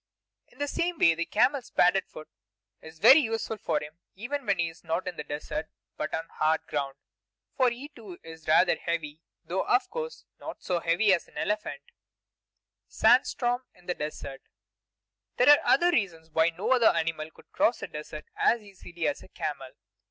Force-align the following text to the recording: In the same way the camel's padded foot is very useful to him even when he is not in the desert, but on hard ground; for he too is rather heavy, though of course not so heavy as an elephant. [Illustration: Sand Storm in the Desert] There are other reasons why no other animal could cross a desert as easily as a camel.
In 0.47 0.57
the 0.57 0.67
same 0.67 0.97
way 0.97 1.13
the 1.13 1.27
camel's 1.27 1.69
padded 1.69 2.07
foot 2.07 2.27
is 2.81 2.97
very 2.97 3.19
useful 3.19 3.59
to 3.59 3.73
him 3.73 3.99
even 4.15 4.47
when 4.47 4.57
he 4.57 4.67
is 4.67 4.83
not 4.83 5.07
in 5.07 5.15
the 5.15 5.23
desert, 5.23 5.69
but 5.95 6.11
on 6.11 6.27
hard 6.39 6.65
ground; 6.65 6.95
for 7.55 7.69
he 7.69 7.87
too 7.89 8.17
is 8.23 8.47
rather 8.47 8.75
heavy, 8.77 9.21
though 9.45 9.61
of 9.61 9.87
course 9.91 10.25
not 10.39 10.63
so 10.63 10.79
heavy 10.79 11.13
as 11.13 11.27
an 11.27 11.37
elephant. 11.37 11.83
[Illustration: 11.83 11.95
Sand 12.87 13.27
Storm 13.27 13.61
in 13.75 13.85
the 13.85 13.93
Desert] 13.93 14.41
There 15.37 15.49
are 15.51 15.63
other 15.63 15.91
reasons 15.91 16.31
why 16.31 16.49
no 16.49 16.71
other 16.71 16.87
animal 16.87 17.29
could 17.29 17.51
cross 17.51 17.83
a 17.83 17.87
desert 17.87 18.25
as 18.35 18.63
easily 18.63 19.07
as 19.07 19.21
a 19.21 19.27
camel. 19.27 19.69